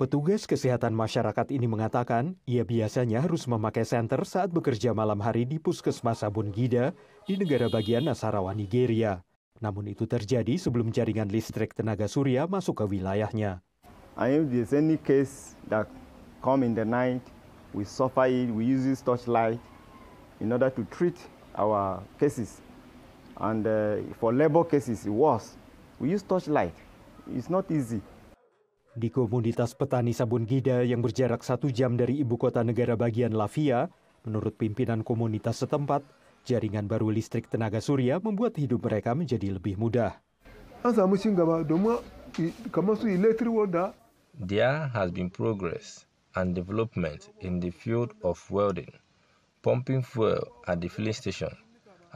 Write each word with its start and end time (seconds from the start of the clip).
Petugas 0.00 0.48
kesehatan 0.48 0.96
masyarakat 0.96 1.52
ini 1.52 1.68
mengatakan 1.68 2.32
ia 2.48 2.64
biasanya 2.64 3.20
harus 3.20 3.44
memakai 3.44 3.84
senter 3.84 4.24
saat 4.24 4.48
bekerja 4.48 4.96
malam 4.96 5.20
hari 5.20 5.44
di 5.44 5.60
puskesmas 5.60 6.24
Sabun 6.24 6.48
Gida 6.56 6.96
di 7.28 7.36
negara 7.36 7.68
bagian 7.68 8.08
Nasarawa, 8.08 8.56
Nigeria. 8.56 9.20
Namun 9.60 9.92
itu 9.92 10.08
terjadi 10.08 10.56
sebelum 10.56 10.88
jaringan 10.88 11.28
listrik 11.28 11.76
tenaga 11.76 12.08
surya 12.08 12.48
masuk 12.48 12.80
ke 12.80 12.96
wilayahnya. 12.96 13.60
And 14.16 14.40
if 14.40 14.44
there's 14.48 14.72
any 14.72 14.96
case 14.96 15.52
that 15.68 15.84
come 16.40 16.64
in 16.64 16.72
the 16.72 16.88
night, 16.88 17.20
we 17.76 17.84
suffer 17.84 18.24
it, 18.24 18.48
we 18.48 18.64
use 18.64 18.88
this 18.88 19.04
torchlight 19.04 19.60
in 20.40 20.48
order 20.48 20.72
to 20.72 20.82
treat 20.88 21.20
our 21.52 22.00
cases. 22.16 22.64
And 23.36 23.68
uh, 23.68 24.00
for 24.16 24.32
labor 24.32 24.64
cases, 24.64 25.04
it 25.04 25.12
was. 25.12 25.60
We 26.00 26.16
use 26.16 26.24
torchlight. 26.24 26.72
It's 27.28 27.52
not 27.52 27.68
easy. 27.68 28.00
Di 28.90 29.06
komunitas 29.06 29.78
petani 29.78 30.10
sabun 30.10 30.42
gida 30.42 30.82
yang 30.82 30.98
berjarak 30.98 31.46
satu 31.46 31.70
jam 31.70 31.94
dari 31.94 32.26
ibu 32.26 32.34
kota 32.34 32.66
negara 32.66 32.98
bagian 32.98 33.30
Lavia, 33.38 33.86
menurut 34.26 34.58
pimpinan 34.58 35.06
komunitas 35.06 35.62
setempat, 35.62 36.02
jaringan 36.42 36.90
baru 36.90 37.06
listrik 37.06 37.46
tenaga 37.46 37.78
surya 37.78 38.18
membuat 38.18 38.58
hidup 38.58 38.82
mereka 38.82 39.14
menjadi 39.14 39.54
lebih 39.54 39.78
mudah. 39.78 40.18
There 44.40 44.80
has 44.90 45.08
been 45.14 45.30
progress 45.30 45.86
and 46.34 46.54
development 46.54 47.30
in 47.46 47.62
the 47.62 47.70
field 47.70 48.10
of 48.26 48.42
welding, 48.50 48.90
pumping 49.62 50.02
fuel 50.02 50.42
at 50.66 50.82
the 50.82 50.90
filling 50.90 51.14
station, 51.14 51.54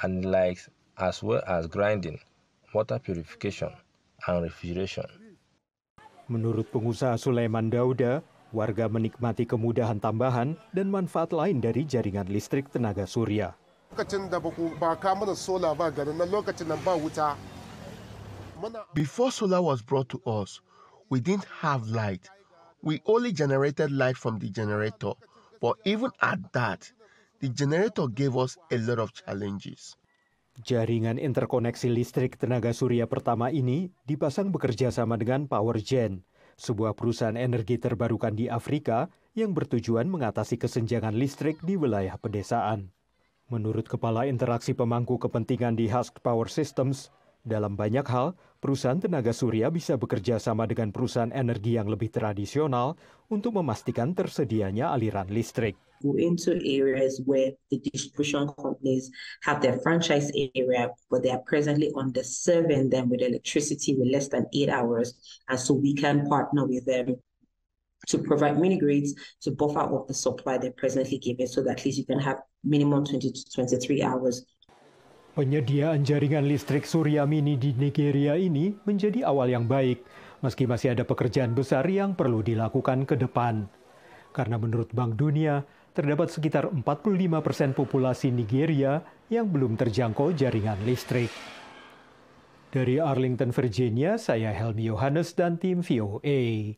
and 0.00 0.24
likes 0.24 0.72
as 0.96 1.20
well 1.20 1.44
as 1.44 1.68
grinding, 1.68 2.16
water 2.72 2.96
purification, 2.96 3.76
and 4.24 4.40
refrigeration. 4.40 5.31
Menurut 6.30 6.70
pengusaha 6.70 7.18
Sulaiman 7.18 7.66
Dauda, 7.66 8.22
warga 8.54 8.86
menikmati 8.86 9.42
kemudahan 9.42 9.98
tambahan 9.98 10.54
dan 10.70 10.92
manfaat 10.92 11.34
lain 11.34 11.58
dari 11.58 11.82
jaringan 11.82 12.28
listrik 12.30 12.70
tenaga 12.70 13.08
surya. 13.08 13.56
Before 18.94 19.30
solar 19.34 19.62
was 19.62 19.82
brought 19.82 20.08
to 20.14 20.20
us, 20.22 20.62
we 21.10 21.18
didn't 21.18 21.48
have 21.60 21.90
light. 21.90 22.30
We 22.82 23.02
only 23.04 23.34
generated 23.34 23.90
light 23.90 24.16
from 24.16 24.38
the 24.38 24.48
generator. 24.48 25.18
But 25.60 25.78
even 25.84 26.10
at 26.22 26.52
that, 26.54 26.90
the 27.42 27.50
generator 27.50 28.06
gave 28.06 28.36
us 28.38 28.56
a 28.70 28.78
lot 28.78 28.98
of 28.98 29.12
challenges. 29.12 29.98
Jaringan 30.60 31.16
interkoneksi 31.16 31.88
listrik 31.88 32.36
tenaga 32.36 32.76
surya 32.76 33.08
pertama 33.08 33.48
ini 33.48 33.88
dipasang 34.04 34.52
bekerja 34.52 34.92
sama 34.92 35.16
dengan 35.16 35.48
PowerGen, 35.48 36.28
sebuah 36.60 36.92
perusahaan 36.92 37.40
energi 37.40 37.80
terbarukan 37.80 38.36
di 38.36 38.52
Afrika 38.52 39.08
yang 39.32 39.56
bertujuan 39.56 40.12
mengatasi 40.12 40.60
kesenjangan 40.60 41.16
listrik 41.16 41.56
di 41.64 41.80
wilayah 41.80 42.20
pedesaan. 42.20 42.92
Menurut 43.48 43.88
Kepala 43.88 44.28
Interaksi 44.28 44.76
Pemangku 44.76 45.16
Kepentingan 45.16 45.72
di 45.72 45.88
Husk 45.88 46.20
Power 46.20 46.52
Systems, 46.52 47.08
dalam 47.42 47.74
banyak 47.74 48.06
hal, 48.06 48.38
perusahaan 48.62 49.02
tenaga 49.02 49.34
surya 49.34 49.66
bisa 49.74 49.98
bekerja 49.98 50.38
sama 50.38 50.62
dengan 50.70 50.94
perusahaan 50.94 51.34
energi 51.34 51.74
yang 51.74 51.90
lebih 51.90 52.14
tradisional 52.14 52.94
untuk 53.34 53.58
memastikan 53.58 54.14
tersedianya 54.14 54.94
aliran 54.94 55.26
listrik. 55.26 55.74
Go 56.02 56.18
into 56.18 56.58
areas 56.62 57.22
where 57.26 57.54
the 57.70 57.78
distribution 57.78 58.50
companies 58.58 59.10
have 59.46 59.62
their 59.62 59.78
franchise 59.82 60.30
area, 60.34 60.90
but 61.10 61.22
they 61.22 61.30
are 61.30 61.42
presently 61.46 61.94
underserving 61.94 62.90
them 62.90 63.06
with 63.06 63.22
electricity 63.22 63.94
with 63.94 64.10
less 64.10 64.26
than 64.26 64.46
eight 64.50 64.70
hours. 64.70 65.14
And 65.46 65.58
so 65.58 65.74
we 65.78 65.94
can 65.94 66.26
partner 66.26 66.66
with 66.66 66.86
them 66.86 67.22
to 68.10 68.18
provide 68.18 68.58
mini 68.58 68.78
grids 68.78 69.14
to 69.42 69.54
buffer 69.54 69.78
up 69.78 70.10
the 70.10 70.14
supply 70.14 70.58
they're 70.58 70.74
presently 70.74 71.18
giving 71.18 71.46
so 71.46 71.62
that 71.62 71.78
at 71.78 71.84
least 71.86 71.98
you 71.98 72.06
can 72.06 72.18
have 72.18 72.42
minimum 72.64 73.06
20 73.06 73.30
to 73.30 73.44
23 73.54 74.02
hours 74.02 74.42
Penyediaan 75.32 76.04
jaringan 76.04 76.44
listrik 76.44 76.84
surya 76.84 77.24
mini 77.24 77.56
di 77.56 77.72
Nigeria 77.72 78.36
ini 78.36 78.76
menjadi 78.84 79.24
awal 79.24 79.48
yang 79.48 79.64
baik, 79.64 80.04
meski 80.44 80.68
masih 80.68 80.92
ada 80.92 81.08
pekerjaan 81.08 81.56
besar 81.56 81.88
yang 81.88 82.12
perlu 82.12 82.44
dilakukan 82.44 83.08
ke 83.08 83.16
depan. 83.16 83.64
Karena 84.36 84.60
menurut 84.60 84.92
Bank 84.92 85.16
Dunia, 85.16 85.64
terdapat 85.96 86.28
sekitar 86.28 86.68
45 86.68 86.84
persen 87.40 87.72
populasi 87.72 88.28
Nigeria 88.28 89.00
yang 89.32 89.48
belum 89.48 89.80
terjangkau 89.80 90.36
jaringan 90.36 90.76
listrik. 90.84 91.32
Dari 92.68 93.00
Arlington, 93.00 93.56
Virginia, 93.56 94.20
saya 94.20 94.52
Helmi 94.52 94.84
Yohanes 94.92 95.32
dan 95.32 95.56
tim 95.56 95.80
VOA. 95.80 96.76